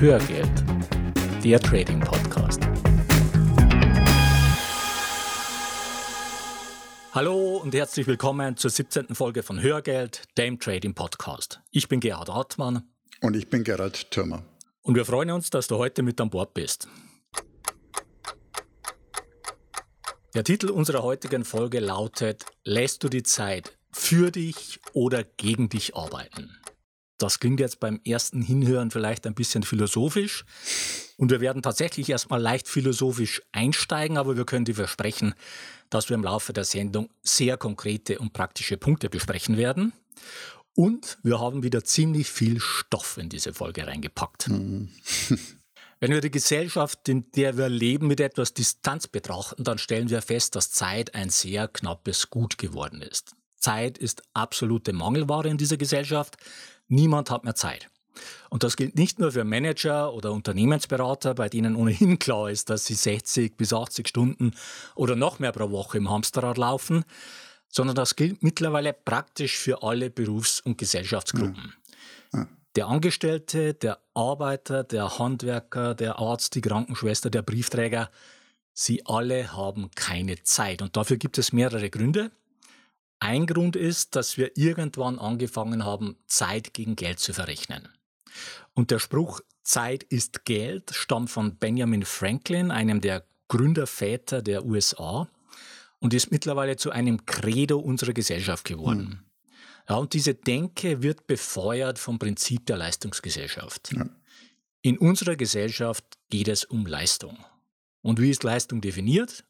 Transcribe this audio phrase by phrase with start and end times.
[0.00, 0.64] Hörgeld,
[1.42, 2.60] der Trading Podcast.
[7.10, 9.16] Hallo und herzlich willkommen zur 17.
[9.16, 11.60] Folge von Hörgeld, dem Trading Podcast.
[11.72, 12.88] Ich bin Gerhard Hartmann.
[13.22, 14.44] Und ich bin Gerald Thürmer.
[14.82, 16.86] Und wir freuen uns, dass du heute mit an Bord bist.
[20.32, 25.96] Der Titel unserer heutigen Folge lautet Lässt du die Zeit für dich oder gegen dich
[25.96, 26.57] arbeiten?
[27.18, 30.44] Das klingt jetzt beim ersten Hinhören vielleicht ein bisschen philosophisch.
[31.16, 35.34] Und wir werden tatsächlich erstmal leicht philosophisch einsteigen, aber wir können dir versprechen,
[35.90, 39.92] dass wir im Laufe der Sendung sehr konkrete und praktische Punkte besprechen werden.
[40.74, 44.48] Und wir haben wieder ziemlich viel Stoff in diese Folge reingepackt.
[44.48, 44.90] Mhm.
[46.00, 50.22] Wenn wir die Gesellschaft, in der wir leben, mit etwas Distanz betrachten, dann stellen wir
[50.22, 53.32] fest, dass Zeit ein sehr knappes Gut geworden ist.
[53.56, 56.36] Zeit ist absolute Mangelware in dieser Gesellschaft.
[56.88, 57.88] Niemand hat mehr Zeit.
[58.50, 62.84] Und das gilt nicht nur für Manager oder Unternehmensberater, bei denen ohnehin klar ist, dass
[62.86, 64.52] sie 60 bis 80 Stunden
[64.94, 67.04] oder noch mehr pro Woche im Hamsterrad laufen,
[67.68, 71.74] sondern das gilt mittlerweile praktisch für alle Berufs- und Gesellschaftsgruppen.
[72.32, 72.40] Ja.
[72.40, 72.48] Ja.
[72.76, 78.10] Der Angestellte, der Arbeiter, der Handwerker, der Arzt, die Krankenschwester, der Briefträger,
[78.72, 80.82] sie alle haben keine Zeit.
[80.82, 82.30] Und dafür gibt es mehrere Gründe.
[83.20, 87.88] Ein Grund ist, dass wir irgendwann angefangen haben, Zeit gegen Geld zu verrechnen.
[88.74, 95.28] Und der Spruch Zeit ist Geld stammt von Benjamin Franklin, einem der Gründerväter der USA,
[95.98, 99.10] und ist mittlerweile zu einem Credo unserer Gesellschaft geworden.
[99.10, 99.18] Hm.
[99.88, 103.92] Ja, und diese Denke wird befeuert vom Prinzip der Leistungsgesellschaft.
[103.92, 104.08] Ja.
[104.82, 107.44] In unserer Gesellschaft geht es um Leistung.
[108.02, 109.44] Und wie ist Leistung definiert?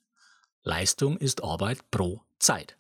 [0.63, 2.78] Leistung ist Arbeit pro Zeit.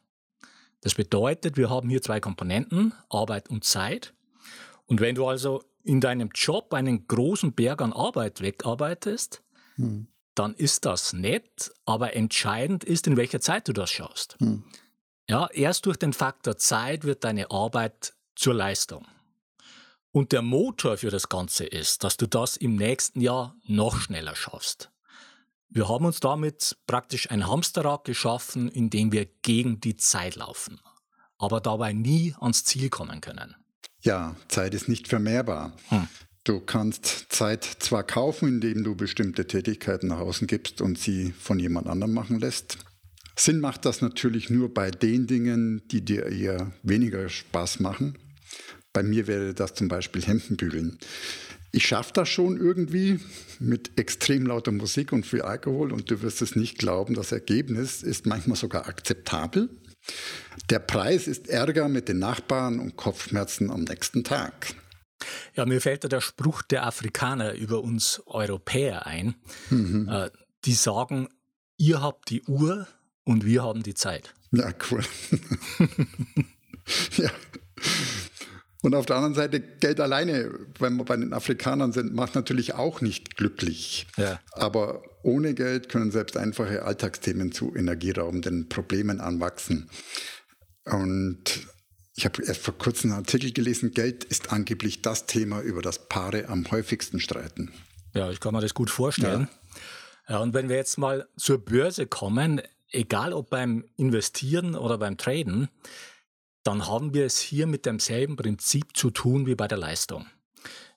[0.80, 4.14] Das bedeutet, wir haben hier zwei Komponenten, Arbeit und Zeit.
[4.86, 9.42] Und wenn du also in deinem Job einen großen Berg an Arbeit wegarbeitest,
[9.76, 10.06] hm.
[10.34, 14.36] dann ist das nett, aber entscheidend ist, in welcher Zeit du das schaust.
[14.38, 14.64] Hm.
[15.28, 19.06] Ja, erst durch den Faktor Zeit wird deine Arbeit zur Leistung.
[20.10, 24.34] Und der Motor für das Ganze ist, dass du das im nächsten Jahr noch schneller
[24.34, 24.90] schaffst.
[25.70, 30.80] Wir haben uns damit praktisch ein Hamsterrad geschaffen, in dem wir gegen die Zeit laufen,
[31.36, 33.54] aber dabei nie ans Ziel kommen können.
[34.00, 35.76] Ja, Zeit ist nicht vermehrbar.
[35.88, 36.08] Hm.
[36.44, 41.58] Du kannst Zeit zwar kaufen, indem du bestimmte Tätigkeiten nach außen gibst und sie von
[41.58, 42.78] jemand anderem machen lässt.
[43.36, 48.16] Sinn macht das natürlich nur bei den Dingen, die dir eher weniger Spaß machen.
[48.92, 50.98] Bei mir wäre das zum Beispiel Hemdenbügeln.
[51.70, 53.20] Ich schaffe das schon irgendwie
[53.58, 58.02] mit extrem lauter Musik und viel Alkohol und du wirst es nicht glauben, das Ergebnis
[58.02, 59.68] ist manchmal sogar akzeptabel.
[60.70, 64.74] Der Preis ist Ärger mit den Nachbarn und Kopfschmerzen am nächsten Tag.
[65.54, 69.34] Ja, mir fällt da der Spruch der Afrikaner über uns Europäer ein.
[69.70, 70.08] Mhm.
[70.08, 70.30] Äh,
[70.64, 71.28] die sagen,
[71.76, 72.86] ihr habt die Uhr
[73.24, 74.34] und wir haben die Zeit.
[74.52, 75.02] Ja, cool.
[77.16, 77.30] ja.
[78.82, 82.74] Und auf der anderen Seite, Geld alleine, wenn wir bei den Afrikanern sind, macht natürlich
[82.74, 84.06] auch nicht glücklich.
[84.16, 84.40] Ja.
[84.52, 89.90] Aber ohne Geld können selbst einfache Alltagsthemen zu energieraubenden Problemen anwachsen.
[90.84, 91.66] Und
[92.14, 96.08] ich habe erst vor kurzem einen Artikel gelesen, Geld ist angeblich das Thema, über das
[96.08, 97.72] Paare am häufigsten streiten.
[98.14, 99.48] Ja, ich kann mir das gut vorstellen.
[100.28, 100.34] Ja.
[100.34, 105.16] ja, und wenn wir jetzt mal zur Börse kommen, egal ob beim Investieren oder beim
[105.16, 105.68] Traden,
[106.68, 110.26] dann haben wir es hier mit demselben Prinzip zu tun wie bei der Leistung.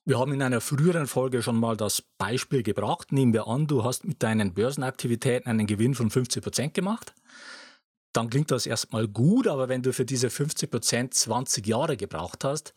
[0.03, 3.13] Wir haben in einer früheren Folge schon mal das Beispiel gebracht.
[3.13, 7.13] Nehmen wir an, du hast mit deinen Börsenaktivitäten einen Gewinn von 50 Prozent gemacht.
[8.11, 12.43] Dann klingt das erstmal gut, aber wenn du für diese 50 Prozent 20 Jahre gebraucht
[12.43, 12.73] hast,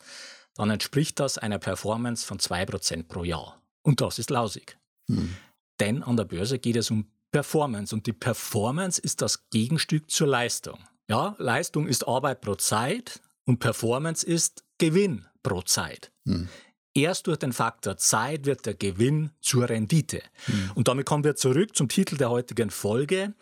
[0.55, 3.61] dann entspricht das einer Performance von 2 Prozent pro Jahr.
[3.83, 4.79] Und das ist lausig.
[5.09, 5.35] Hm.
[5.81, 10.29] Denn an der Börse geht es um Performance und die Performance ist das Gegenstück zur
[10.29, 10.79] Leistung.
[11.09, 16.11] Ja, Leistung ist Arbeit pro Zeit und Performance ist Gewinn pro Zeit.
[16.27, 16.49] Hm.
[16.95, 20.23] Erst durch den Faktor Zeit wird der Gewinn zur Rendite.
[20.47, 20.71] Hm.
[20.75, 23.35] Und damit kommen wir zurück zum Titel der heutigen Folge.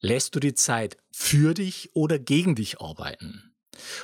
[0.00, 3.54] Lässt du die Zeit für dich oder gegen dich arbeiten?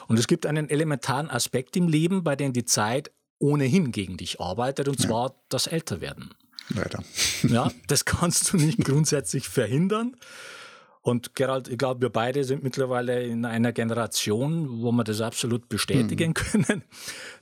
[0.08, 4.40] Und es gibt einen elementaren Aspekt im Leben, bei dem die Zeit ohnehin gegen dich
[4.40, 5.34] arbeitet, und zwar ja.
[5.48, 6.34] das Älterwerden.
[6.68, 7.02] Leider.
[7.42, 10.16] Ja, das kannst du nicht grundsätzlich verhindern.
[11.02, 15.68] Und Gerald, ich glaube, wir beide sind mittlerweile in einer Generation, wo wir das absolut
[15.68, 16.34] bestätigen mhm.
[16.34, 16.84] können.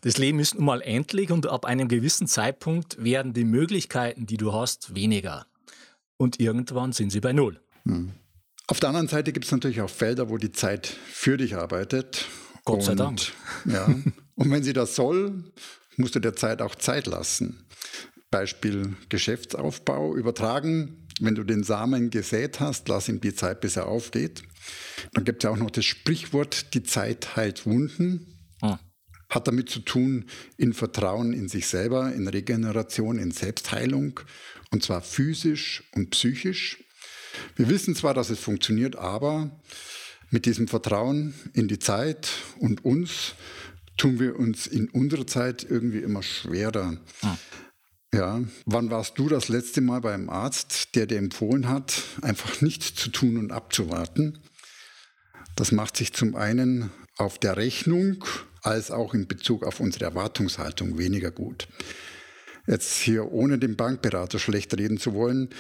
[0.03, 4.37] Das Leben ist nun mal endlich und ab einem gewissen Zeitpunkt werden die Möglichkeiten, die
[4.37, 5.47] du hast, weniger.
[6.17, 7.61] Und irgendwann sind sie bei Null.
[7.85, 8.13] Mhm.
[8.69, 12.27] Auf der anderen Seite gibt es natürlich auch Felder, wo die Zeit für dich arbeitet.
[12.65, 13.21] Gott sei und, Dank.
[13.65, 13.87] Ja.
[13.87, 15.43] und wenn sie das soll,
[15.97, 17.67] musst du der Zeit auch Zeit lassen.
[18.31, 21.08] Beispiel Geschäftsaufbau übertragen.
[21.21, 24.43] Wenn du den Samen gesät hast, lass ihm die Zeit, bis er aufgeht.
[25.13, 28.35] Dann gibt es ja auch noch das Sprichwort, die Zeit heilt Wunden.
[28.63, 28.79] Hm.
[29.29, 30.25] Hat damit zu tun,
[30.57, 34.21] in Vertrauen in sich selber, in Regeneration, in Selbstheilung.
[34.71, 36.83] Und zwar physisch und psychisch.
[37.57, 39.51] Wir wissen zwar, dass es funktioniert, aber
[40.31, 43.35] mit diesem Vertrauen in die Zeit und uns
[43.97, 46.97] tun wir uns in unserer Zeit irgendwie immer schwerer.
[47.21, 47.39] Hm.
[48.13, 52.95] Ja, wann warst du das letzte Mal beim Arzt, der dir empfohlen hat, einfach nichts
[52.95, 54.39] zu tun und abzuwarten?
[55.57, 58.25] Das macht sich zum einen auf der Rechnung
[58.63, 61.69] als auch in Bezug auf unsere Erwartungshaltung weniger gut.
[62.67, 65.51] Jetzt hier ohne den Bankberater schlecht reden zu wollen,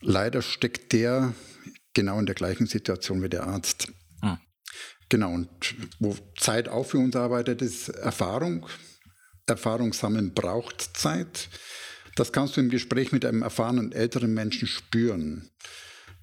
[0.00, 1.34] leider steckt der
[1.92, 3.92] genau in der gleichen Situation wie der Arzt.
[4.22, 4.38] Hm.
[5.08, 5.48] Genau, und
[5.98, 8.66] wo Zeit auch für uns arbeitet, ist Erfahrung.
[9.46, 11.48] Erfahrung sammeln braucht Zeit.
[12.18, 15.52] Das kannst du im Gespräch mit einem erfahrenen älteren Menschen spüren.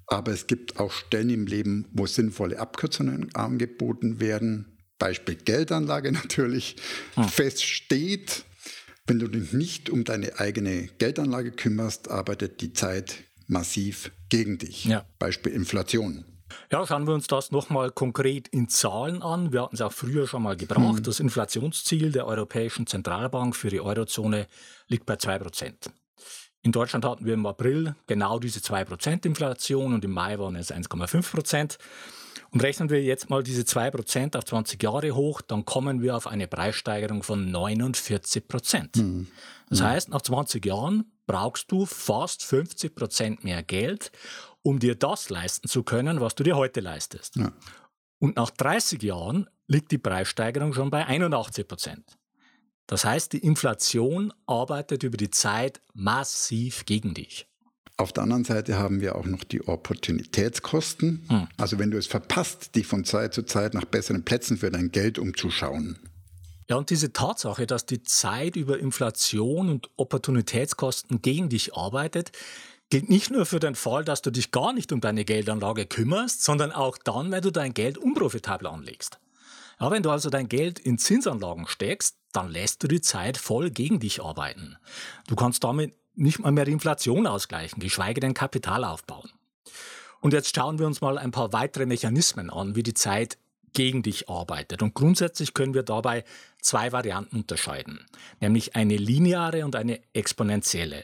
[0.07, 4.77] Aber es gibt auch Stellen im Leben, wo sinnvolle Abkürzungen angeboten werden.
[4.99, 6.75] Beispiel Geldanlage natürlich.
[7.13, 7.29] Hm.
[7.29, 8.43] Fest steht,
[9.07, 14.83] wenn du dich nicht um deine eigene Geldanlage kümmerst, arbeitet die Zeit massiv gegen dich.
[14.83, 15.05] Ja.
[15.17, 16.25] Beispiel Inflation.
[16.71, 19.53] Ja, schauen wir uns das nochmal konkret in Zahlen an.
[19.53, 20.97] Wir hatten es auch früher schon mal gebracht.
[20.97, 21.03] Hm.
[21.03, 24.47] Das Inflationsziel der Europäischen Zentralbank für die Eurozone
[24.87, 25.89] liegt bei 2%.
[26.61, 30.73] In Deutschland hatten wir im April genau diese 2% Inflation und im Mai waren es
[30.73, 31.77] 1,5%.
[32.49, 36.25] Und rechnen wir jetzt mal diese 2% auf 20 Jahre hoch, dann kommen wir auf
[36.25, 39.27] eine Preissteigerung von 49% Mhm.
[39.69, 39.85] Das hm.
[39.87, 44.11] heißt, nach 20 Jahren brauchst du fast 50% mehr Geld,
[44.61, 47.35] um dir das leisten zu können, was du dir heute leistest.
[47.35, 47.51] Ja.
[48.19, 52.17] Und nach 30 Jahren liegt die Preissteigerung schon bei 81 Prozent.
[52.87, 57.47] Das heißt, die Inflation arbeitet über die Zeit massiv gegen dich.
[57.97, 61.25] Auf der anderen Seite haben wir auch noch die Opportunitätskosten.
[61.29, 61.47] Hm.
[61.57, 64.91] Also wenn du es verpasst, dich von Zeit zu Zeit nach besseren Plätzen für dein
[64.91, 65.97] Geld umzuschauen.
[66.67, 72.31] Ja, und diese Tatsache, dass die Zeit über Inflation und Opportunitätskosten gegen dich arbeitet,
[72.89, 76.43] gilt nicht nur für den Fall, dass du dich gar nicht um deine Geldanlage kümmerst,
[76.43, 79.19] sondern auch dann, wenn du dein Geld unprofitabel anlegst.
[79.79, 83.69] Ja, wenn du also dein Geld in Zinsanlagen steckst, dann lässt du die Zeit voll
[83.69, 84.77] gegen dich arbeiten.
[85.27, 89.29] Du kannst damit nicht mal mehr die Inflation ausgleichen, geschweige denn Kapital aufbauen.
[90.21, 93.37] Und jetzt schauen wir uns mal ein paar weitere Mechanismen an, wie die Zeit
[93.73, 94.81] gegen dich arbeitet.
[94.81, 96.23] Und grundsätzlich können wir dabei
[96.61, 98.05] zwei Varianten unterscheiden,
[98.39, 101.03] nämlich eine lineare und eine exponentielle.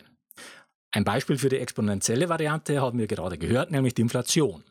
[0.91, 4.63] Ein Beispiel für die exponentielle Variante haben wir gerade gehört, nämlich die Inflation.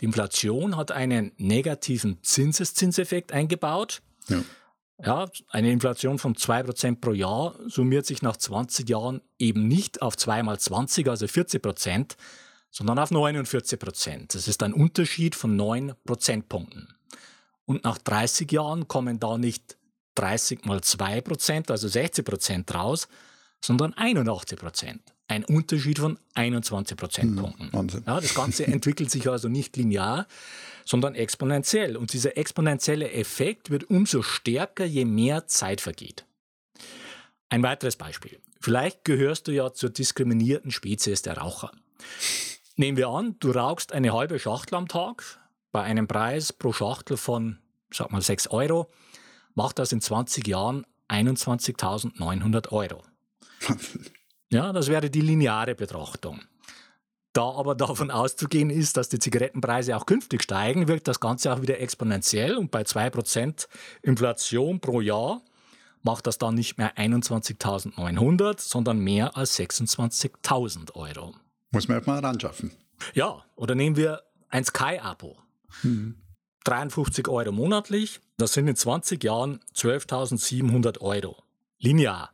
[0.00, 4.02] Die Inflation hat einen negativen Zinseszinseffekt eingebaut.
[4.28, 4.42] Ja.
[5.02, 10.16] Ja, eine Inflation von 2% pro Jahr summiert sich nach 20 Jahren eben nicht auf
[10.16, 12.16] 2 mal 20, also 40 Prozent,
[12.70, 14.34] sondern auf 49 Prozent.
[14.34, 16.94] Das ist ein Unterschied von 9 Prozentpunkten.
[17.64, 19.76] Und nach 30 Jahren kommen da nicht
[20.14, 23.08] 30 mal 2 Prozent, also 60 Prozent raus,
[23.60, 27.72] sondern 81 Prozent ein Unterschied von 21 Prozentpunkten.
[27.72, 30.26] Hm, ja, das Ganze entwickelt sich also nicht linear,
[30.84, 31.96] sondern exponentiell.
[31.96, 36.26] Und dieser exponentielle Effekt wird umso stärker, je mehr Zeit vergeht.
[37.48, 38.38] Ein weiteres Beispiel.
[38.60, 41.70] Vielleicht gehörst du ja zur diskriminierten Spezies der Raucher.
[42.76, 45.38] Nehmen wir an, du rauchst eine halbe Schachtel am Tag
[45.70, 47.58] bei einem Preis pro Schachtel von,
[47.90, 48.90] sag mal, 6 Euro,
[49.54, 53.02] macht das in 20 Jahren 21.900 Euro.
[54.54, 56.40] Ja, das wäre die lineare Betrachtung.
[57.32, 61.60] Da aber davon auszugehen ist, dass die Zigarettenpreise auch künftig steigen, wirkt das Ganze auch
[61.60, 63.66] wieder exponentiell und bei 2%
[64.02, 65.42] Inflation pro Jahr
[66.02, 71.34] macht das dann nicht mehr 21.900, sondern mehr als 26.000 Euro.
[71.72, 72.70] Muss man erstmal ran schaffen.
[73.14, 75.36] Ja, oder nehmen wir ein Sky-Abo.
[75.82, 76.14] Mhm.
[76.62, 81.42] 53 Euro monatlich, das sind in 20 Jahren 12.700 Euro.
[81.78, 82.33] Linear.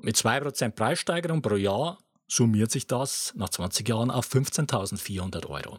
[0.00, 5.78] Mit 2% Preissteigerung pro Jahr summiert sich das nach 20 Jahren auf 15.400 Euro.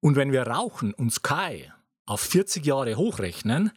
[0.00, 1.70] Und wenn wir Rauchen und Sky
[2.06, 3.70] auf 40 Jahre hochrechnen,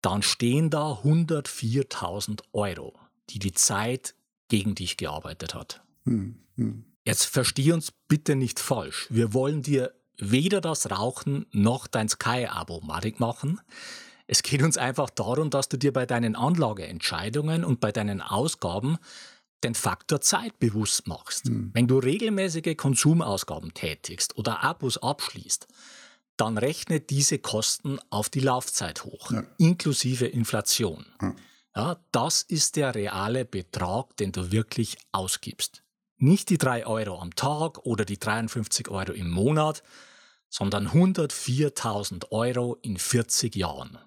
[0.00, 2.98] dann stehen da 104.000 Euro,
[3.30, 4.14] die die Zeit
[4.48, 5.82] gegen dich gearbeitet hat.
[6.04, 6.84] Hm, hm.
[7.04, 9.06] Jetzt versteh uns bitte nicht falsch.
[9.10, 13.60] Wir wollen dir weder das Rauchen noch dein Sky-Abo madig machen.
[14.32, 18.96] Es geht uns einfach darum, dass du dir bei deinen Anlageentscheidungen und bei deinen Ausgaben
[19.62, 21.50] den Faktor Zeit bewusst machst.
[21.50, 21.70] Mhm.
[21.74, 25.68] Wenn du regelmäßige Konsumausgaben tätigst oder Abos abschließt,
[26.38, 29.42] dann rechne diese Kosten auf die Laufzeit hoch, ja.
[29.58, 31.04] inklusive Inflation.
[31.20, 31.34] Ja.
[31.76, 35.82] Ja, das ist der reale Betrag, den du wirklich ausgibst.
[36.16, 39.82] Nicht die 3 Euro am Tag oder die 53 Euro im Monat,
[40.48, 43.98] sondern 104.000 Euro in 40 Jahren.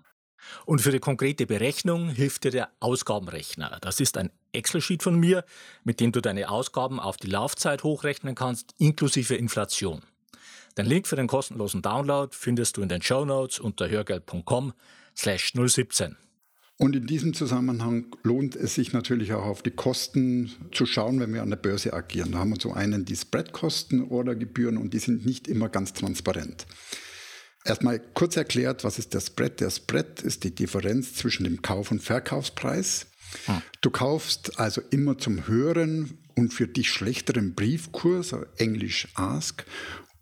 [0.65, 3.77] Und für die konkrete Berechnung hilft dir der Ausgabenrechner.
[3.81, 5.43] Das ist ein Excel-Sheet von mir,
[5.83, 10.01] mit dem du deine Ausgaben auf die Laufzeit hochrechnen kannst, inklusive Inflation.
[10.77, 14.73] Den Link für den kostenlosen Download findest du in den Show Notes unter hörgeld.com
[15.15, 16.17] slash 017.
[16.77, 21.33] Und in diesem Zusammenhang lohnt es sich natürlich auch auf die Kosten zu schauen, wenn
[21.33, 22.33] wir an der Börse agieren.
[22.33, 25.93] Da haben wir zum einen die Spreadkosten oder Gebühren und die sind nicht immer ganz
[25.93, 26.65] transparent.
[27.65, 29.59] Erstmal kurz erklärt, was ist der Spread?
[29.59, 33.07] Der Spread ist die Differenz zwischen dem Kauf- und Verkaufspreis.
[33.45, 33.61] Hm.
[33.81, 39.65] Du kaufst also immer zum höheren und für dich schlechteren Briefkurs, also Englisch Ask,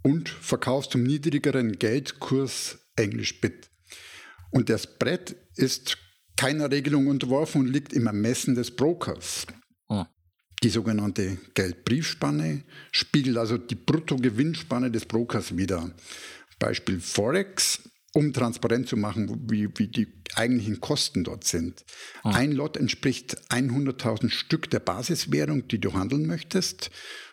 [0.04, 3.70] und verkaufst zum niedrigeren Geldkurs, Englisch Bit.
[4.52, 5.98] Und der Spread ist
[6.38, 9.48] keiner Regelung unterworfen und liegt im Ermessen des Brokers.
[9.90, 10.06] Oh.
[10.64, 15.92] Die sogenannte Geldbriefspanne spiegelt also die Bruttogewinnspanne des Brokers wider.
[16.64, 21.84] Beispiel Forex, um transparent zu machen, wie, wie die eigentlichen Kosten dort sind.
[22.24, 22.30] Oh.
[22.30, 26.90] Ein Lot entspricht 100.000 Stück der Basiswährung, die du handeln möchtest.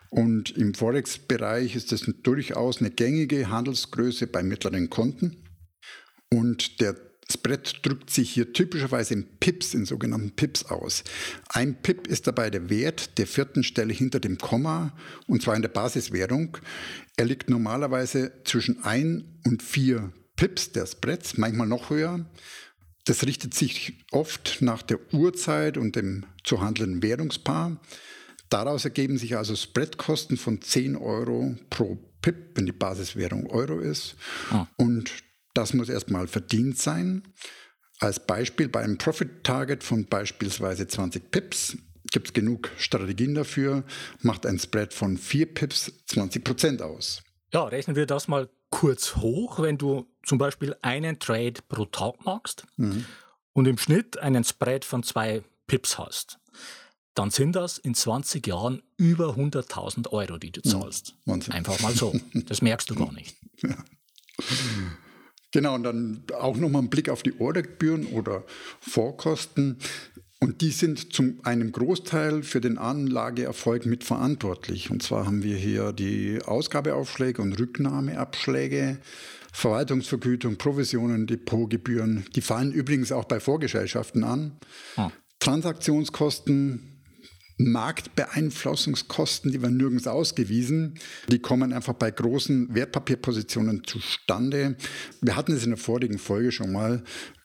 [0.08, 5.44] Und im Forex-Bereich ist das durchaus eine gängige Handelsgröße bei mittleren Konten.
[6.28, 6.96] Und der
[7.30, 11.04] Spread drückt sich hier typischerweise in Pips, in sogenannten Pips aus.
[11.48, 14.92] Ein Pip ist dabei der Wert der vierten Stelle hinter dem Komma,
[15.26, 16.58] und zwar in der Basiswährung.
[17.16, 22.24] Er liegt normalerweise zwischen 1 und 4 Pips der Spreads, manchmal noch höher.
[23.04, 27.80] Das richtet sich oft nach der Uhrzeit und dem zu handelnden Währungspaar.
[28.50, 34.16] Daraus ergeben sich also Spreadkosten von 10 Euro pro Pip, wenn die Basiswährung Euro ist.
[34.50, 34.66] Ah.
[34.76, 35.10] Und
[35.60, 37.22] das muss erstmal verdient sein.
[37.98, 41.76] Als Beispiel bei einem Profit-Target von beispielsweise 20 Pips
[42.10, 43.84] gibt es genug Strategien dafür,
[44.22, 47.22] macht ein Spread von 4 Pips 20 Prozent aus.
[47.52, 52.24] Ja, rechnen wir das mal kurz hoch, wenn du zum Beispiel einen Trade pro Tag
[52.24, 53.04] machst mhm.
[53.52, 56.38] und im Schnitt einen Spread von 2 Pips hast.
[57.14, 61.16] Dann sind das in 20 Jahren über 100.000 Euro, die du zahlst.
[61.26, 61.42] Mhm.
[61.50, 62.18] Einfach mal so.
[62.46, 63.36] Das merkst du gar nicht.
[63.62, 63.76] Ja.
[65.52, 68.44] Genau, und dann auch nochmal ein Blick auf die Ordergebühren oder
[68.80, 69.78] Vorkosten.
[70.38, 74.90] Und die sind zum einem Großteil für den Anlageerfolg mitverantwortlich.
[74.90, 78.98] Und zwar haben wir hier die Ausgabeaufschläge und Rücknahmeabschläge,
[79.52, 82.24] Verwaltungsvergütung, Provisionen, Depotgebühren.
[82.34, 84.52] Die fallen übrigens auch bei Vorgesellschaften an.
[84.96, 85.10] Ah.
[85.40, 86.89] Transaktionskosten,
[87.64, 90.98] Marktbeeinflussungskosten, die werden nirgends ausgewiesen.
[91.28, 94.76] Die kommen einfach bei großen Wertpapierpositionen zustande.
[95.20, 97.02] Wir hatten es in der vorigen Folge schon mal.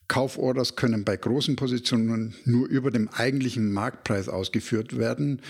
[0.07, 5.41] Kauforders können bei großen Positionen nur über dem eigentlichen Marktpreis ausgeführt werden,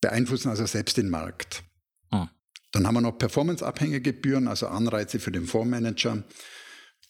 [0.00, 1.62] beeinflussen also selbst den Markt.
[2.10, 2.28] Ah.
[2.72, 6.22] Dann haben wir noch performanceabhängige Gebühren, also Anreize für den Fondsmanager.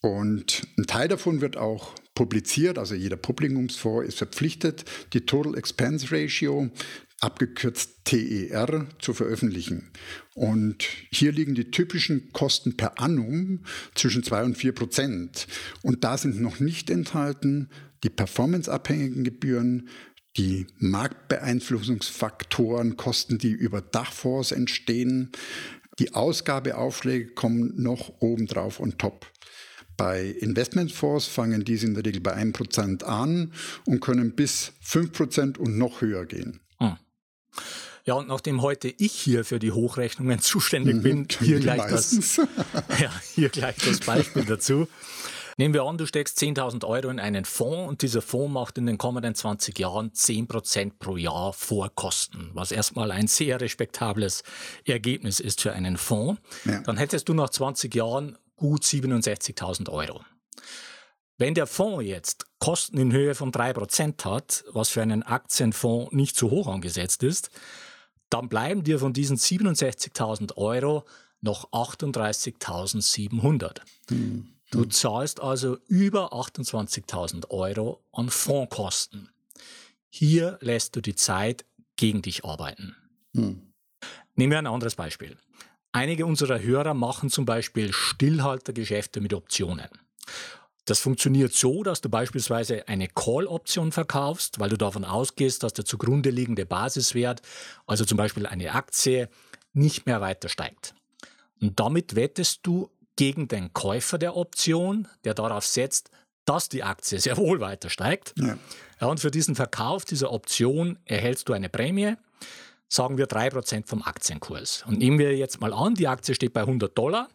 [0.01, 4.85] Und ein Teil davon wird auch publiziert, also jeder Publikumsfonds ist verpflichtet,
[5.15, 6.69] die Total Expense Ratio,
[7.19, 9.91] abgekürzt TER, zu veröffentlichen.
[10.35, 13.61] Und hier liegen die typischen Kosten per annum
[13.95, 15.47] zwischen 2 und 4 Prozent.
[15.81, 17.71] Und da sind noch nicht enthalten
[18.05, 19.89] die performanceabhängigen Gebühren,
[20.37, 25.31] die Marktbeeinflussungsfaktoren, Kosten, die über Dachfonds entstehen.
[25.99, 29.27] Die Ausgabeaufschläge kommen noch obendrauf und top.
[30.01, 33.53] Bei Investmentfonds fangen diese in der Regel bei 1% an
[33.85, 36.61] und können bis 5% und noch höher gehen.
[36.79, 36.97] Hm.
[38.07, 42.37] Ja, und nachdem heute ich hier für die Hochrechnungen zuständig mhm, bin, hier gleich, das,
[42.99, 44.89] ja, hier gleich das Beispiel dazu.
[45.59, 48.87] Nehmen wir an, du steckst 10.000 Euro in einen Fonds und dieser Fonds macht in
[48.87, 54.43] den kommenden 20 Jahren 10% pro Jahr vor Kosten, was erstmal ein sehr respektables
[54.87, 56.41] Ergebnis ist für einen Fonds.
[56.65, 56.81] Ja.
[56.81, 60.25] Dann hättest du nach 20 Jahren gut 67.000 Euro.
[61.39, 66.37] Wenn der Fonds jetzt Kosten in Höhe von 3% hat, was für einen Aktienfonds nicht
[66.37, 67.49] zu hoch angesetzt ist,
[68.29, 71.07] dann bleiben dir von diesen 67.000 Euro
[71.41, 73.81] noch 38.700.
[74.11, 74.53] Mhm.
[74.71, 79.31] Du zahlst also über 28.000 Euro an Fondskosten.
[80.11, 81.65] Hier lässt du die Zeit
[81.97, 82.95] gegen dich arbeiten.
[83.33, 83.73] Mhm.
[84.35, 85.39] Nehmen wir ein anderes Beispiel.
[85.93, 89.89] Einige unserer Hörer machen zum Beispiel Stillhaltergeschäfte mit Optionen.
[90.85, 95.85] Das funktioniert so, dass du beispielsweise eine Call-Option verkaufst, weil du davon ausgehst, dass der
[95.85, 97.43] zugrunde liegende Basiswert,
[97.87, 99.29] also zum Beispiel eine Aktie,
[99.73, 100.95] nicht mehr weiter steigt.
[101.61, 106.11] Und damit wettest du gegen den Käufer der Option, der darauf setzt,
[106.45, 108.35] dass die Aktie sehr wohl weiter steigt.
[108.39, 109.07] Ja.
[109.07, 112.15] und für diesen Verkauf dieser Option erhältst du eine Prämie,
[112.91, 114.85] sagen wir 3% vom Aktienkurs.
[114.87, 117.29] Und nehmen wir jetzt mal an, die Aktie steht bei 100 Dollar,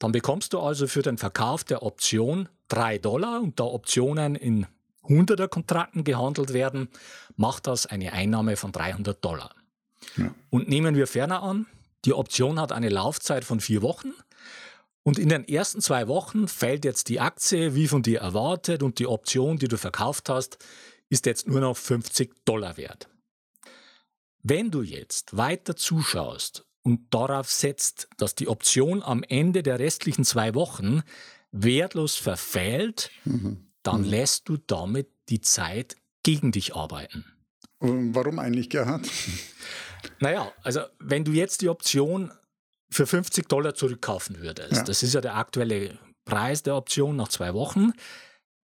[0.00, 4.66] dann bekommst du also für den Verkauf der Option 3 Dollar und da Optionen in
[5.04, 6.88] 100er Kontrakten gehandelt werden,
[7.36, 9.54] macht das eine Einnahme von 300 Dollar.
[10.16, 10.34] Ja.
[10.48, 11.66] Und nehmen wir ferner an,
[12.06, 14.14] die Option hat eine Laufzeit von vier Wochen
[15.02, 18.98] und in den ersten zwei Wochen fällt jetzt die Aktie wie von dir erwartet und
[18.98, 20.58] die Option, die du verkauft hast,
[21.10, 23.08] ist jetzt nur noch 50 Dollar wert.
[24.42, 30.24] Wenn du jetzt weiter zuschaust und darauf setzt, dass die Option am Ende der restlichen
[30.24, 31.02] zwei Wochen
[31.52, 33.70] wertlos verfällt, mhm.
[33.82, 34.10] dann mhm.
[34.10, 37.24] lässt du damit die Zeit gegen dich arbeiten.
[37.80, 39.08] Warum eigentlich, Gerhard?
[40.18, 42.32] Naja, also wenn du jetzt die Option
[42.90, 44.82] für 50 Dollar zurückkaufen würdest, ja.
[44.82, 47.92] das ist ja der aktuelle Preis der Option nach zwei Wochen,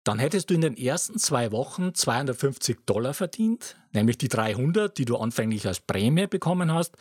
[0.03, 5.05] dann hättest du in den ersten zwei Wochen 250 Dollar verdient, nämlich die 300, die
[5.05, 6.98] du anfänglich als Prämie bekommen hast,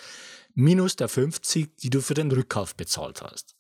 [0.55, 3.55] minus der 50, die du für den Rückkauf bezahlt hast.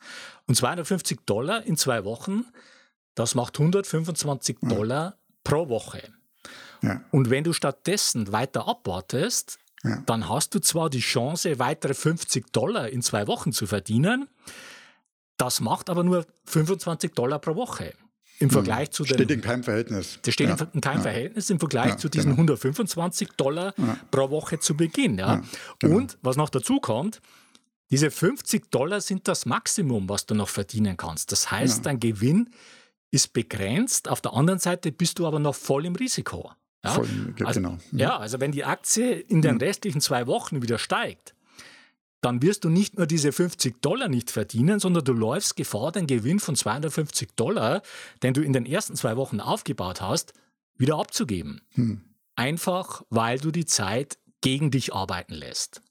[0.46, 2.44] Und 250 Dollar in zwei Wochen,
[3.14, 4.68] das macht 125 ja.
[4.68, 6.02] Dollar pro Woche.
[6.82, 7.02] Ja.
[7.10, 10.02] Und wenn du stattdessen weiter abwartest, ja.
[10.06, 14.28] dann hast du zwar die Chance, weitere 50 Dollar in zwei Wochen zu verdienen,
[15.36, 17.94] das macht aber nur 25 Dollar pro Woche.
[18.40, 18.50] Im hm.
[18.50, 19.14] Vergleich zu den.
[19.14, 20.18] Steht in keinem Verhältnis.
[20.22, 20.56] Das steht ja.
[20.72, 21.02] in keinem ja.
[21.02, 22.42] Verhältnis im Vergleich ja, zu diesen genau.
[22.42, 23.74] 125 Dollar
[24.10, 25.18] pro Woche zu Beginn.
[25.18, 25.42] Ja.
[25.78, 25.96] Genau.
[25.96, 27.20] Und was noch dazu kommt,
[27.90, 31.32] diese 50 Dollar sind das Maximum, was du noch verdienen kannst.
[31.32, 32.50] Das heißt, dein Gewinn
[33.10, 34.08] ist begrenzt.
[34.08, 36.52] Auf der anderen Seite bist du aber noch voll im Risiko.
[36.84, 36.92] Ja?
[36.92, 37.78] Voll, also, genau.
[37.92, 41.34] ja, also wenn die Aktie in den restlichen zwei Wochen wieder steigt,
[42.20, 46.06] dann wirst du nicht nur diese 50 Dollar nicht verdienen, sondern du läufst Gefahr, den
[46.06, 47.82] Gewinn von 250 Dollar,
[48.22, 50.34] den du in den ersten zwei Wochen aufgebaut hast,
[50.76, 51.60] wieder abzugeben.
[51.74, 52.02] Hm.
[52.36, 55.82] Einfach, weil du die Zeit gegen dich arbeiten lässt.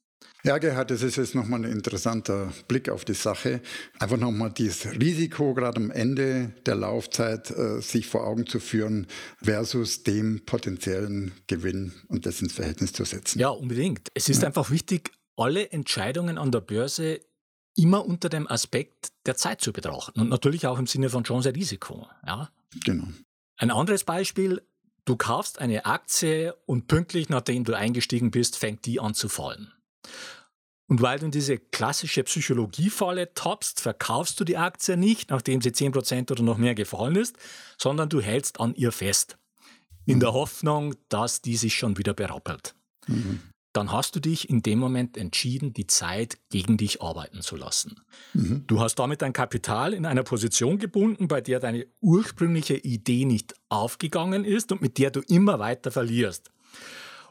[0.43, 3.61] Ja, Gerhard, das ist jetzt nochmal ein interessanter Blick auf die Sache.
[3.99, 9.07] Einfach nochmal dieses Risiko gerade am Ende der Laufzeit äh, sich vor Augen zu führen
[9.43, 13.37] versus dem potenziellen Gewinn und das ins Verhältnis zu setzen.
[13.37, 14.07] Ja, unbedingt.
[14.13, 14.47] Es ist ja.
[14.47, 17.21] einfach wichtig, alle Entscheidungen an der Börse
[17.75, 22.07] immer unter dem Aspekt der Zeit zu betrachten und natürlich auch im Sinne von Chance-Risiko.
[22.25, 22.49] Ja?
[22.83, 23.07] Genau.
[23.57, 24.61] Ein anderes Beispiel,
[25.05, 29.71] du kaufst eine Aktie und pünktlich nachdem du eingestiegen bist, fängt die an zu fallen.
[30.87, 35.69] Und weil du in diese klassische Psychologiefalle tappst, verkaufst du die Aktie nicht, nachdem sie
[35.69, 37.37] 10% oder noch mehr gefallen ist,
[37.77, 39.37] sondern du hältst an ihr fest.
[40.05, 40.21] In mhm.
[40.21, 42.73] der Hoffnung, dass die sich schon wieder berappelt.
[43.05, 43.41] Mhm.
[43.71, 48.01] Dann hast du dich in dem Moment entschieden, die Zeit gegen dich arbeiten zu lassen.
[48.33, 48.63] Mhm.
[48.65, 53.53] Du hast damit dein Kapital in einer Position gebunden, bei der deine ursprüngliche Idee nicht
[53.69, 56.49] aufgegangen ist und mit der du immer weiter verlierst.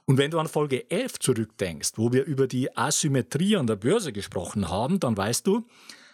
[0.04, 4.12] Und wenn du an Folge 11 zurückdenkst, wo wir über die Asymmetrie an der Börse
[4.12, 5.66] gesprochen haben, dann weißt du,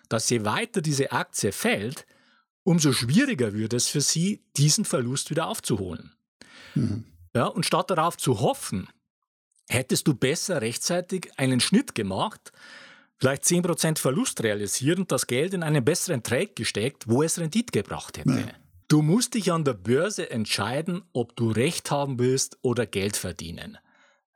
[0.08, 2.06] dass je weiter diese Aktie fällt,
[2.64, 6.12] umso schwieriger wird es für sie, diesen Verlust wieder aufzuholen.
[6.74, 7.04] Mhm.
[7.36, 8.88] Ja, und statt darauf zu hoffen,
[9.68, 12.52] hättest du besser rechtzeitig einen Schnitt gemacht,
[13.16, 17.72] vielleicht 10% Verlust realisiert und das Geld in einen besseren Trade gesteckt, wo es Rendite
[17.72, 18.30] gebracht hätte.
[18.30, 18.48] Ja.
[18.88, 23.78] Du musst dich an der Börse entscheiden, ob du Recht haben willst oder Geld verdienen.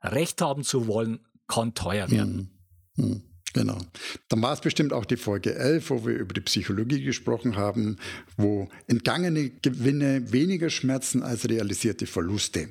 [0.01, 2.51] Recht haben zu wollen, kann teuer werden.
[2.95, 3.05] Hm.
[3.05, 3.28] Hm.
[3.53, 3.79] Genau.
[4.27, 7.97] Dann war es bestimmt auch die Folge 11, wo wir über die Psychologie gesprochen haben,
[8.37, 12.69] wo entgangene Gewinne weniger schmerzen als realisierte Verluste.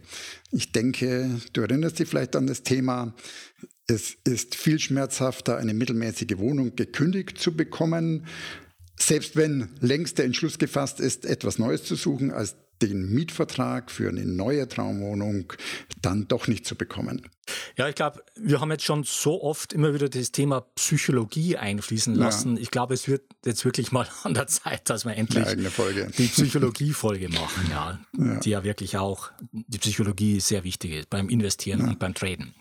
[0.52, 3.14] Ich denke, du erinnerst dich vielleicht an das Thema.
[3.88, 8.26] Es ist viel schmerzhafter, eine mittelmäßige Wohnung gekündigt zu bekommen,
[9.00, 14.08] selbst wenn längst der Entschluss gefasst ist, etwas Neues zu suchen, als den Mietvertrag für
[14.08, 15.52] eine neue Traumwohnung
[16.00, 17.28] dann doch nicht zu bekommen.
[17.76, 22.14] Ja, ich glaube, wir haben jetzt schon so oft immer wieder das Thema Psychologie einfließen
[22.14, 22.56] lassen.
[22.56, 22.62] Ja.
[22.62, 25.46] Ich glaube, es wird jetzt wirklich mal an der Zeit, dass wir endlich
[26.18, 31.28] die Psychologie-Folge machen, ja, ja, die ja wirklich auch, die Psychologie sehr wichtig ist beim
[31.28, 31.86] Investieren ja.
[31.88, 32.54] und beim Traden.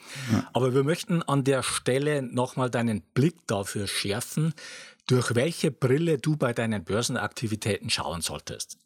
[0.53, 4.53] Aber wir möchten an der Stelle nochmal deinen Blick dafür schärfen,
[5.08, 8.77] durch welche Brille du bei deinen Börsenaktivitäten schauen solltest.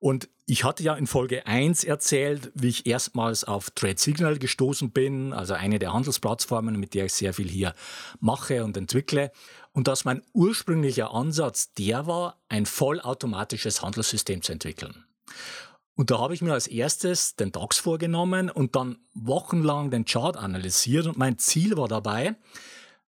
[0.00, 4.90] Und ich hatte ja in Folge 1 erzählt, wie ich erstmals auf Trade Signal gestoßen
[4.90, 7.74] bin, also eine der Handelsplattformen, mit der ich sehr viel hier
[8.20, 9.32] mache und entwickle.
[9.72, 15.04] Und dass mein ursprünglicher Ansatz der war, ein vollautomatisches Handelssystem zu entwickeln.
[15.96, 20.36] Und da habe ich mir als erstes den DAX vorgenommen und dann wochenlang den Chart
[20.36, 21.06] analysiert.
[21.06, 22.36] Und mein Ziel war dabei,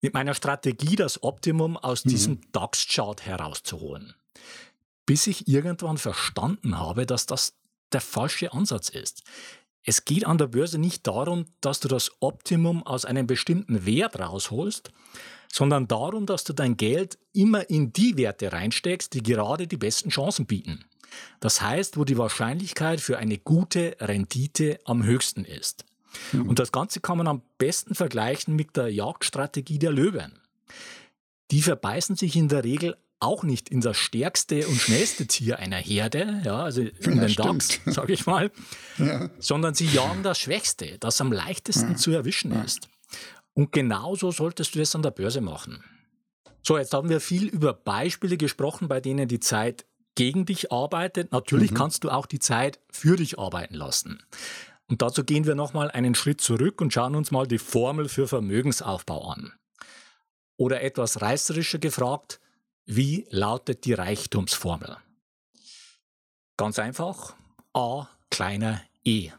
[0.01, 2.09] mit meiner Strategie das Optimum aus mhm.
[2.09, 4.15] diesem DAX-Chart herauszuholen.
[5.09, 7.55] Bis ich irgendwann verstanden habe, dass das
[7.91, 9.23] der falsche Ansatz ist.
[9.83, 14.19] Es geht an der Börse nicht darum, dass du das Optimum aus einem bestimmten Wert
[14.19, 14.91] rausholst,
[15.51, 20.09] sondern darum, dass du dein Geld immer in die Werte reinsteckst, die gerade die besten
[20.09, 20.85] Chancen bieten.
[21.39, 25.85] Das heißt, wo die Wahrscheinlichkeit für eine gute Rendite am höchsten ist.
[26.33, 26.49] Mhm.
[26.49, 30.37] Und das Ganze kann man am besten vergleichen mit der Jagdstrategie der Löwen.
[31.49, 35.77] Die verbeißen sich in der Regel auch nicht in das stärkste und schnellste Tier einer
[35.77, 38.51] Herde, ja, also in ja, den DAX, sage ich mal,
[38.97, 39.29] ja.
[39.39, 41.95] sondern sie jagen das Schwächste, das am leichtesten ja.
[41.97, 42.87] zu erwischen ist.
[43.53, 45.83] Und genauso solltest du es an der Börse machen.
[46.63, 51.31] So, jetzt haben wir viel über Beispiele gesprochen, bei denen die Zeit gegen dich arbeitet.
[51.31, 51.75] Natürlich mhm.
[51.75, 54.23] kannst du auch die Zeit für dich arbeiten lassen.
[54.87, 58.27] Und dazu gehen wir nochmal einen Schritt zurück und schauen uns mal die Formel für
[58.27, 59.53] Vermögensaufbau an.
[60.57, 62.39] Oder etwas reißerischer gefragt,
[62.89, 64.97] wie lautet die Reichtumsformel?
[66.57, 67.35] Ganz einfach,
[67.73, 69.29] a kleiner e.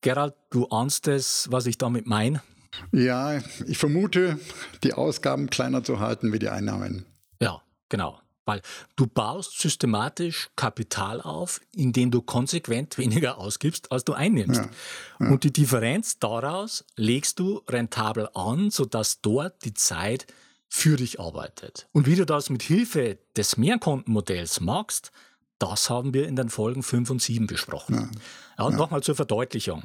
[0.00, 2.42] Gerald, du ahnst es, was ich damit meine?
[2.90, 4.40] Ja, ich vermute,
[4.82, 7.06] die Ausgaben kleiner zu halten wie die Einnahmen.
[7.40, 8.18] Ja, genau.
[8.46, 8.62] Weil
[8.96, 14.60] du baust systematisch Kapital auf, indem du konsequent weniger ausgibst, als du einnimmst.
[14.60, 14.70] Ja,
[15.20, 15.30] ja.
[15.30, 20.26] Und die Differenz daraus legst du rentabel an, sodass dort die Zeit
[20.74, 21.86] für dich arbeitet.
[21.92, 25.12] Und wie du das mit Hilfe des Mehrkontenmodells machst,
[25.58, 27.94] das haben wir in den Folgen 5 und 7 besprochen.
[27.94, 28.08] Ja,
[28.58, 29.84] ja und nochmal zur Verdeutlichung.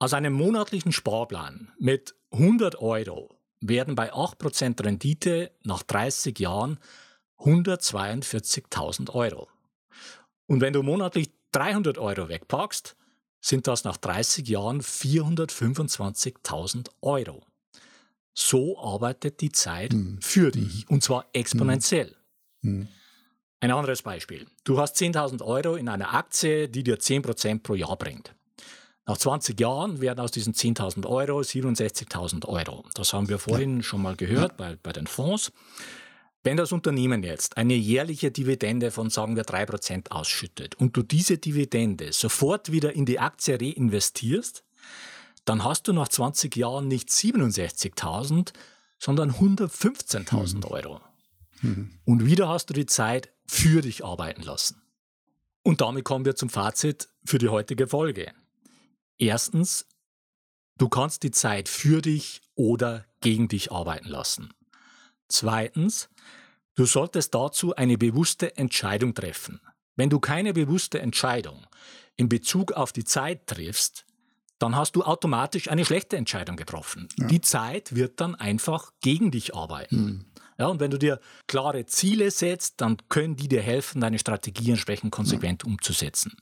[0.00, 6.80] Aus einem monatlichen Sparplan mit 100 Euro werden bei 8% Rendite nach 30 Jahren
[7.38, 9.46] 142.000 Euro.
[10.46, 12.96] Und wenn du monatlich 300 Euro wegpackst,
[13.40, 17.44] sind das nach 30 Jahren 425.000 Euro.
[18.34, 20.18] So arbeitet die Zeit mhm.
[20.20, 22.14] für dich und zwar exponentiell.
[22.62, 22.88] Mhm.
[23.60, 24.46] Ein anderes Beispiel.
[24.64, 28.34] Du hast 10.000 Euro in einer Aktie, die dir 10% pro Jahr bringt.
[29.06, 32.84] Nach 20 Jahren werden aus diesen 10.000 Euro 67.000 Euro.
[32.94, 33.82] Das haben wir vorhin ja.
[33.82, 34.56] schon mal gehört ja.
[34.56, 35.52] bei, bei den Fonds.
[36.42, 41.38] Wenn das Unternehmen jetzt eine jährliche Dividende von, sagen wir, 3% ausschüttet und du diese
[41.38, 44.62] Dividende sofort wieder in die Aktie reinvestierst,
[45.44, 48.52] dann hast du nach 20 Jahren nicht 67.000,
[48.98, 50.64] sondern 115.000 mhm.
[50.64, 51.00] Euro.
[51.60, 51.98] Mhm.
[52.04, 54.82] Und wieder hast du die Zeit für dich arbeiten lassen.
[55.62, 58.32] Und damit kommen wir zum Fazit für die heutige Folge.
[59.18, 59.86] Erstens,
[60.76, 64.52] du kannst die Zeit für dich oder gegen dich arbeiten lassen.
[65.28, 66.10] Zweitens,
[66.74, 69.60] du solltest dazu eine bewusste Entscheidung treffen.
[69.96, 71.66] Wenn du keine bewusste Entscheidung
[72.16, 74.04] in Bezug auf die Zeit triffst,
[74.58, 77.08] dann hast du automatisch eine schlechte Entscheidung getroffen.
[77.18, 77.26] Ja.
[77.26, 79.96] Die Zeit wird dann einfach gegen dich arbeiten.
[79.96, 80.24] Hm.
[80.58, 84.70] Ja, und wenn du dir klare Ziele setzt, dann können die dir helfen, deine Strategie
[84.70, 85.70] entsprechend konsequent ja.
[85.70, 86.36] umzusetzen.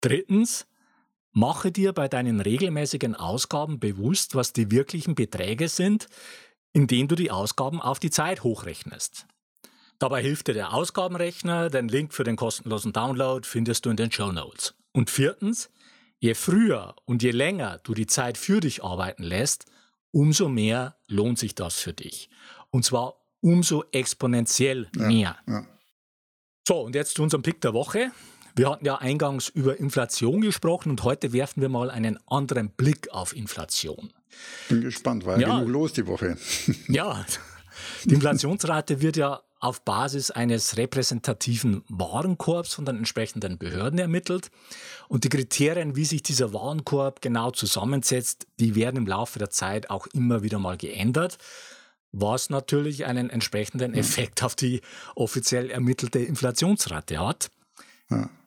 [0.00, 0.66] Drittens,
[1.32, 6.08] Mache dir bei deinen regelmäßigen Ausgaben bewusst, was die wirklichen Beträge sind,
[6.72, 9.26] indem du die Ausgaben auf die Zeit hochrechnest.
[10.00, 14.10] Dabei hilft dir der Ausgabenrechner, den Link für den kostenlosen Download findest du in den
[14.10, 14.74] Show Notes.
[14.92, 15.70] Und viertens,
[16.20, 19.66] je früher und je länger du die Zeit für dich arbeiten lässt,
[20.12, 22.30] umso mehr lohnt sich das für dich.
[22.70, 25.36] Und zwar umso exponentiell mehr.
[25.46, 25.66] Ja, ja.
[26.68, 28.12] So, und jetzt zu unserem Pick der Woche.
[28.54, 33.08] Wir hatten ja eingangs über Inflation gesprochen und heute werfen wir mal einen anderen Blick
[33.10, 34.12] auf Inflation.
[34.68, 36.36] Bin gespannt, war ja genug los die Woche.
[36.88, 37.24] ja,
[38.04, 44.50] die Inflationsrate wird ja auf Basis eines repräsentativen Warenkorbs von den entsprechenden Behörden ermittelt.
[45.08, 49.90] Und die Kriterien, wie sich dieser Warenkorb genau zusammensetzt, die werden im Laufe der Zeit
[49.90, 51.36] auch immer wieder mal geändert,
[52.10, 54.80] was natürlich einen entsprechenden Effekt auf die
[55.14, 57.50] offiziell ermittelte Inflationsrate hat.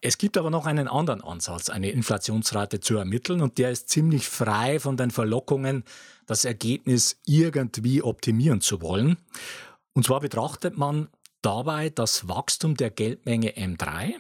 [0.02, 4.28] Es gibt aber noch einen anderen Ansatz, eine Inflationsrate zu ermitteln und der ist ziemlich
[4.28, 5.86] frei von den Verlockungen,
[6.26, 9.18] das Ergebnis irgendwie optimieren zu wollen.
[9.94, 11.08] Und zwar betrachtet man
[11.42, 14.16] dabei das Wachstum der Geldmenge M3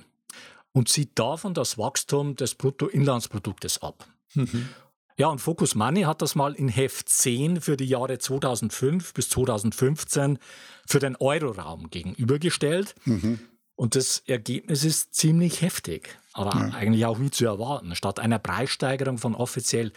[0.72, 4.08] und zieht davon das Wachstum des Bruttoinlandsproduktes ab.
[4.34, 4.70] Mhm.
[5.18, 9.30] Ja, und Focus Money hat das mal in Heft 10 für die Jahre 2005 bis
[9.30, 10.40] 2015
[10.88, 12.96] für den Euroraum gegenübergestellt.
[13.06, 13.40] Mhm.
[13.76, 16.76] Und das Ergebnis ist ziemlich heftig, aber ja.
[16.76, 17.96] eigentlich auch wie zu erwarten.
[17.96, 19.92] Statt einer Preissteigerung von offiziell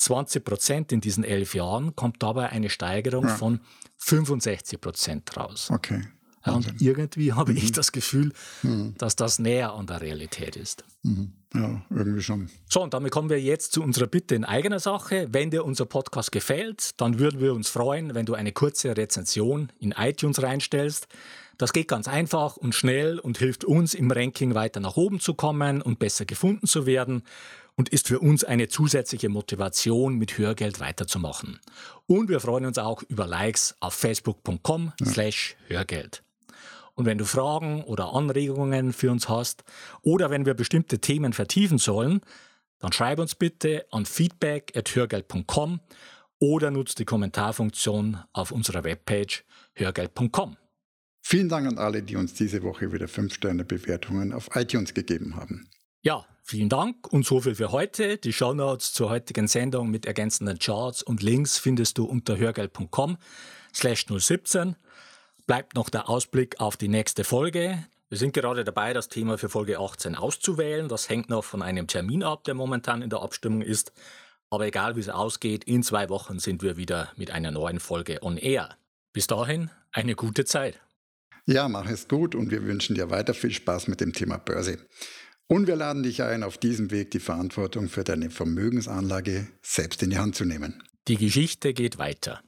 [0.00, 3.36] 20 Prozent in diesen elf Jahren kommt dabei eine Steigerung ja.
[3.36, 3.60] von
[3.98, 5.68] 65 Prozent raus.
[5.70, 6.02] Okay.
[6.46, 7.58] Ja, und irgendwie habe mhm.
[7.58, 8.32] ich das Gefühl,
[8.62, 8.94] mhm.
[8.96, 10.84] dass das näher an der Realität ist.
[11.02, 11.32] Mhm.
[11.54, 12.48] Ja, irgendwie schon.
[12.68, 15.28] So, und damit kommen wir jetzt zu unserer Bitte in eigener Sache.
[15.30, 19.72] Wenn dir unser Podcast gefällt, dann würden wir uns freuen, wenn du eine kurze Rezension
[19.78, 21.08] in iTunes reinstellst.
[21.56, 25.34] Das geht ganz einfach und schnell und hilft uns im Ranking weiter nach oben zu
[25.34, 27.22] kommen und besser gefunden zu werden
[27.78, 31.60] und ist für uns eine zusätzliche Motivation, mit Hörgeld weiterzumachen.
[32.06, 36.24] Und wir freuen uns auch über Likes auf facebook.com slash Hörgeld.
[36.96, 39.62] Und wenn du Fragen oder Anregungen für uns hast
[40.02, 42.20] oder wenn wir bestimmte Themen vertiefen sollen,
[42.80, 45.78] dann schreib uns bitte an feedback.hörgeld.com
[46.40, 50.56] oder nutzt die Kommentarfunktion auf unserer Webpage hörgeld.com.
[51.22, 55.68] Vielen Dank an alle, die uns diese Woche wieder 5-Sterne-Bewertungen auf iTunes gegeben haben.
[56.02, 58.18] Ja, vielen Dank und so viel für heute.
[58.18, 63.18] Die Shownotes zur heutigen Sendung mit ergänzenden Charts und Links findest du unter hörgeld.com
[63.74, 64.76] slash 017.
[65.46, 67.84] Bleibt noch der Ausblick auf die nächste Folge.
[68.10, 70.88] Wir sind gerade dabei, das Thema für Folge 18 auszuwählen.
[70.88, 73.92] Das hängt noch von einem Termin ab, der momentan in der Abstimmung ist.
[74.50, 78.22] Aber egal wie es ausgeht, in zwei Wochen sind wir wieder mit einer neuen Folge
[78.22, 78.76] on Air.
[79.12, 80.80] Bis dahin eine gute Zeit.
[81.44, 84.78] Ja, mach es gut und wir wünschen dir weiter viel Spaß mit dem Thema Börse.
[85.50, 90.10] Und wir laden dich ein, auf diesem Weg die Verantwortung für deine Vermögensanlage selbst in
[90.10, 90.82] die Hand zu nehmen.
[91.08, 92.42] Die Geschichte geht weiter.